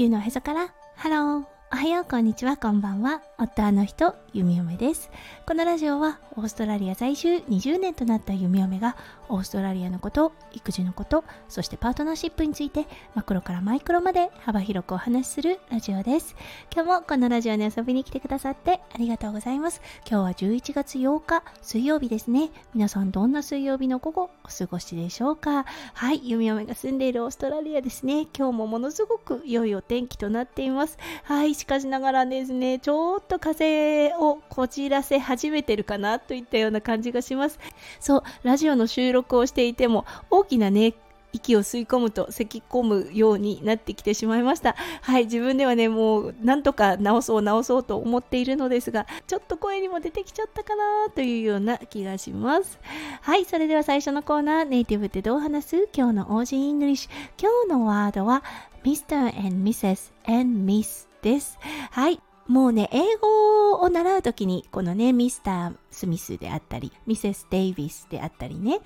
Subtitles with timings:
[0.00, 0.72] 球のへそから。
[0.96, 1.44] ハロー。
[1.72, 2.04] おはよう。
[2.06, 2.56] こんにちは。
[2.56, 3.20] こんばんは。
[3.42, 5.10] ホストの弓嫁です。
[5.46, 8.96] このラジオはオーストラリア在住20年となった弓嫁が
[9.30, 16.36] オーストラリアのこと育児のことそしてパートナーシップについてマクロからマイクロまで幅広くお話しするラジオです。
[16.70, 19.80] 今日もこのラジオに遊びに来てくださってありがとうございます。
[20.06, 22.50] 今日は11月8日水曜日ですね。
[22.74, 25.64] 皆さんどんな水曜日の午後お過ごしでしょうか。
[25.94, 28.28] はい弓嫁が住んでいるオーストラリアですね。
[28.36, 30.98] 今日もものすごく良いお天気となっています。
[31.24, 37.58] はいしかしながらですねちょっとと風をこじらせ始めてるかなといったような感じがします。
[38.00, 40.94] そうラジオの収録をしていても大きなね
[41.32, 44.74] 息を吸い込むと咳き込むようになってきてしまいました。
[45.02, 52.80] はい自分ではねもうなんとか直そう直そうと思っているのですがちょっと声にも出てきちゃったかなというような気がします。
[53.20, 55.88] はいそれでは最初のコーナーネイティブってどう話す？
[55.96, 57.10] 今日の Aussie English。
[57.40, 58.42] 今日のワードは
[58.82, 59.28] Mr.
[59.46, 60.12] and Mrs.
[60.26, 61.58] and Miss です。
[61.92, 62.20] はい。
[62.50, 68.80] もうね、英語を習うときに、このね、ミスター・スミスであったり、ミセス・デイビスであったりね、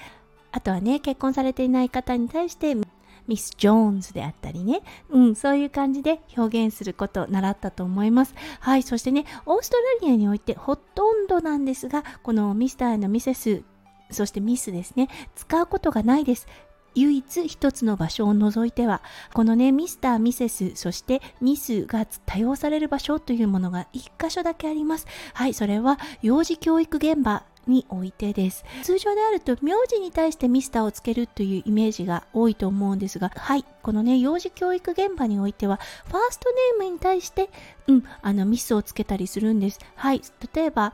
[0.53, 2.75] あとはね、結婚されていない方に対して、
[3.27, 8.35] ミス・ジョーンズであったりね、うん、そういう感じで表現することを習ったと思います。
[8.61, 13.63] はい、そしてね、オーストラリアにおいてほとんどなんですが、このミスターのミセス、
[14.11, 16.47] そしてミスですね、使うことがないです。
[16.95, 25.07] 唯一一つの場所を除いてはこのねミスターミセスそしてミスが多用される場所というものが1箇所だけあります。
[25.33, 28.65] はいそれは幼児教育現場においてです。
[28.83, 37.51] 通常であると名字に対してミスターをつけるというイメージが多いと思うんですがはいこのね幼児教育現場においてはファーストネームに対して
[37.87, 39.81] うんあのミスをつけたりするんです。
[39.95, 40.23] はい
[40.55, 40.93] 例えば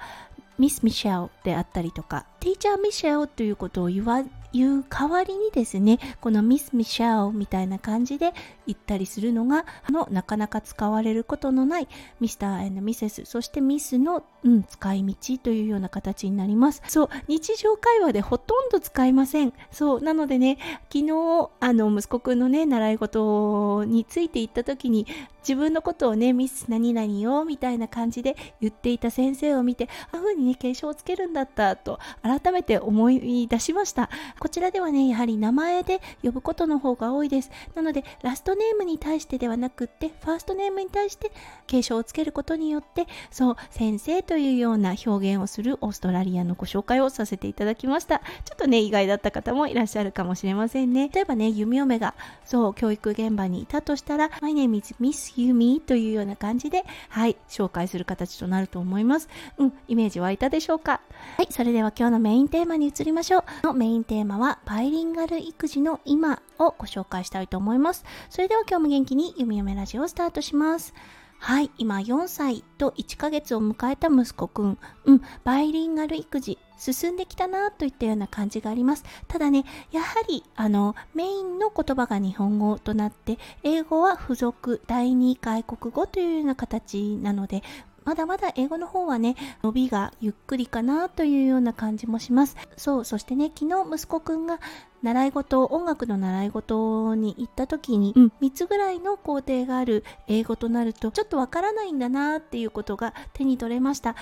[0.58, 8.32] ミス・ミシェルであったりとかティーチャー・ミシェルということを言わいう代わりにですねこのミス・ミシェルみたいな感じで
[8.66, 11.88] 言ったりするのがあのなかなか使われることのない
[12.20, 16.82] ミスターミセスそしてミスの、うん、使い道というような形になります。
[16.88, 19.52] そう日常会話でほとんど使いません。
[19.70, 20.58] そうなのでね
[20.92, 25.06] 昨日あの息子くんのね習い事について行った時に
[25.40, 34.10] 自分のことをねミス何々よみたいな感じで言っていた先生を見てああいう風にね継承をつけるんだったと改めて思い出しました。
[34.40, 37.50] こちらではね、やはり名前で呼ぶことの方が多いです。
[37.74, 41.30] なので、ラストネームに対してではなくって、ファーストネームに対して
[41.66, 48.20] 継承をつけることによって、そう、先生というような表現をするオーストラリアのご紹介をさせていただきました。
[48.44, 51.10] ちょっとね、意外だった方もいらっしゃるかもしれませんね。
[51.12, 52.14] 例えばね、弓嫁が、
[52.46, 59.28] そう、教育現場にいたとしたら、My name is Miss Yumi というような感じで、はい、紹介する形となると思います。
[59.58, 61.00] うん、イメージ湧いたでしょうか？
[61.36, 63.44] はい、それでは今日のメインテーマに移りましょう。
[63.66, 68.04] のメインテーマはバイリンガル育児の今をご紹介したいと思います。
[68.28, 70.94] それでは今日も元気に弓嫁ラジオをスタートします。
[71.42, 74.78] はい、今4歳と1ヶ月を迎えた息子くん。
[75.06, 79.04] うん、バイリンガル育児進んできたなといったような感じがあります。
[79.26, 87.62] ただね、やはりあのメインの言葉が日本語となって、英語は付属第二外国語というような形なので、
[88.10, 92.56] まだまだ英語の方はね、伸びがゆっくりかなというような感じもします。
[92.76, 94.58] そう、そしてね、昨日息子くんが
[95.00, 104.16] 習い事、音楽の習い事に行った時に、うん、3つぐらいの工程がある英語となると、ちょっとわからないんだなっていうことが手に取れました。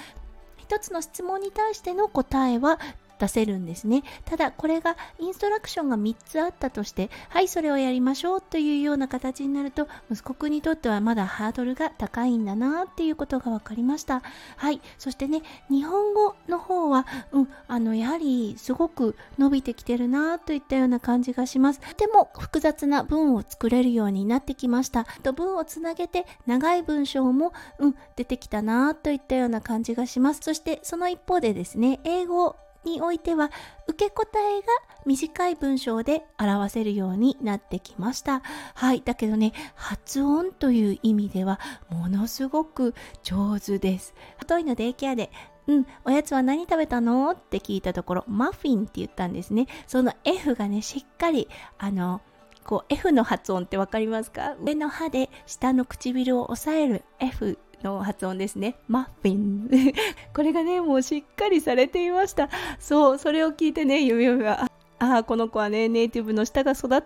[0.58, 2.78] 一つの質問に対しての答えは
[3.18, 4.02] 出せるんですね。
[4.24, 14.22] ただこれがインストラクションが3つあったとしてはいそれをやりましょうというような形になると息子くんにとってはまだハードルが高いんだなっていうことが分かりました。
[14.56, 21.80] はいそしてね日本語の方は、うん、あのやはりすごく伸びてきてるなといったような感じがします。
[21.80, 25.04] とても複雑な文を作れるようになってきました。
[25.22, 30.40] と文をつなげて長い文章も、うん、出てきたなといったような感じがします。
[30.42, 33.50] そしてその一方でですね英語においては
[33.86, 34.66] 受け答えが
[35.04, 38.42] 短い文章で表せるようになってきました。
[38.74, 39.02] はい。
[39.04, 41.60] だけどね発音という意味では
[41.90, 44.14] ものすごく上手です。
[44.46, 45.30] トイのデイケアで
[45.66, 47.32] うん、おやつは何食べたの？
[47.32, 49.66] って聞いたところ、マフィンって言ったんですね。
[49.86, 52.22] その F がね、しっかり、あの、
[52.64, 54.54] こう F の発音ってわかりますか？
[54.62, 58.76] 上の歯で下の唇を押さえる F の発音ですね。
[58.88, 59.68] マフィン。
[60.34, 62.48] これがね、もうしっかりされていました。
[62.78, 67.02] そう、それを聞いてね、ゆみゆみは、ああ、この子はね、ネイティブの舌が育っ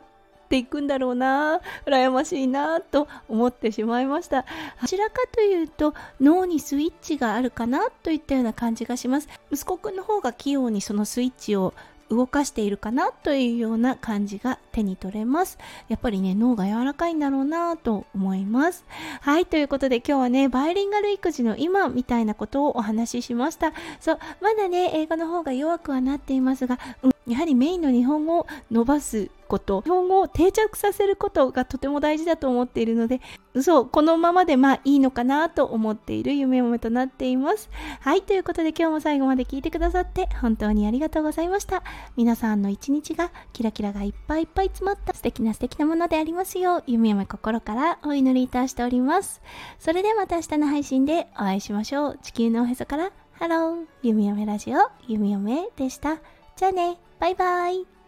[0.49, 4.47] ていくんだろうな、羨ましいな、と思ってしまいました。
[4.81, 9.29] どちらかというと、脳にスイッチがあるかな、といったような感じがします。
[9.51, 11.75] 息子くんの方が器用にそのスイッチを
[12.11, 15.59] 動かしているかなというような感じが手に取れます。
[15.89, 18.85] やっぱりね脳が柔らかいんだろうなと思います。
[19.21, 23.73] はいということで今日はねバイリンガル育児の今みたいなことをお話ししました。
[24.01, 33.21] そうまだね英語の方が弱くはなっていますが、うん、やはりメインの日本語を伸ばすこと日本語を定着させることがとても大事だと思っているので
[33.61, 37.69] そうこのままでまあいいのかなと思っている夢嫁となっています。
[38.01, 41.83] はいということで今日も最後まで聞いてくださって本当にありがとうございました。
[42.17, 49.43] 皆さんの一日がキラキラがいっぱいいっぱい詰まった素敵な素敵なものでありますよう夢嫁心からお祈りいたしております。
[49.79, 52.19] それではまた明日の配信でお会いしましょう。
[52.23, 53.87] 地球のおへそからハロー。
[54.03, 56.19] 弓嫁ラジオ弓嫁でした。
[56.57, 56.97] じゃあね。
[57.19, 58.02] バイバイ。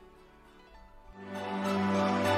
[1.17, 2.34] Thank you.